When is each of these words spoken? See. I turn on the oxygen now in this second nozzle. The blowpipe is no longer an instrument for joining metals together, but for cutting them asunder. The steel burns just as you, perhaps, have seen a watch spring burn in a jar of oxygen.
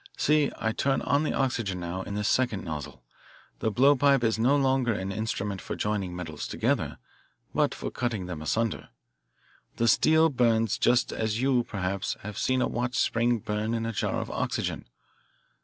See. 0.17 0.51
I 0.57 0.71
turn 0.71 1.03
on 1.03 1.21
the 1.21 1.33
oxygen 1.35 1.79
now 1.79 2.01
in 2.01 2.15
this 2.15 2.27
second 2.27 2.63
nozzle. 2.65 3.03
The 3.59 3.69
blowpipe 3.69 4.23
is 4.23 4.39
no 4.39 4.55
longer 4.55 4.93
an 4.93 5.11
instrument 5.11 5.61
for 5.61 5.75
joining 5.75 6.15
metals 6.15 6.47
together, 6.47 6.97
but 7.53 7.75
for 7.75 7.91
cutting 7.91 8.25
them 8.25 8.41
asunder. 8.41 8.89
The 9.75 9.87
steel 9.87 10.29
burns 10.29 10.79
just 10.79 11.13
as 11.13 11.39
you, 11.39 11.65
perhaps, 11.65 12.17
have 12.21 12.39
seen 12.39 12.63
a 12.63 12.67
watch 12.67 12.95
spring 12.95 13.37
burn 13.37 13.75
in 13.75 13.85
a 13.85 13.91
jar 13.93 14.15
of 14.19 14.31
oxygen. 14.31 14.87